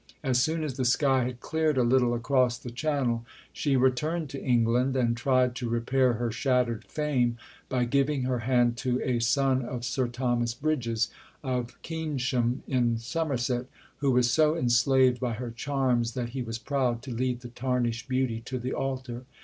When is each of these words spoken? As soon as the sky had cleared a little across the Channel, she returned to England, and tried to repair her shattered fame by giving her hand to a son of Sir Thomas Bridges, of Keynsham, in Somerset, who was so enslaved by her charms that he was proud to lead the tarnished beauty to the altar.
As 0.23 0.41
soon 0.41 0.63
as 0.63 0.77
the 0.77 0.83
sky 0.83 1.25
had 1.25 1.41
cleared 1.41 1.77
a 1.77 1.83
little 1.83 2.15
across 2.15 2.57
the 2.57 2.71
Channel, 2.71 3.23
she 3.53 3.75
returned 3.77 4.31
to 4.31 4.43
England, 4.43 4.95
and 4.95 5.15
tried 5.15 5.53
to 5.57 5.69
repair 5.69 6.13
her 6.13 6.31
shattered 6.31 6.83
fame 6.85 7.37
by 7.69 7.85
giving 7.85 8.23
her 8.23 8.39
hand 8.39 8.77
to 8.77 8.99
a 9.03 9.19
son 9.19 9.61
of 9.63 9.85
Sir 9.85 10.07
Thomas 10.07 10.55
Bridges, 10.55 11.11
of 11.43 11.79
Keynsham, 11.83 12.63
in 12.67 12.97
Somerset, 12.97 13.67
who 13.97 14.09
was 14.09 14.31
so 14.31 14.57
enslaved 14.57 15.19
by 15.19 15.33
her 15.33 15.51
charms 15.51 16.13
that 16.13 16.29
he 16.29 16.41
was 16.41 16.57
proud 16.57 17.03
to 17.03 17.13
lead 17.13 17.41
the 17.41 17.49
tarnished 17.49 18.09
beauty 18.09 18.41
to 18.45 18.57
the 18.57 18.73
altar. 18.73 19.25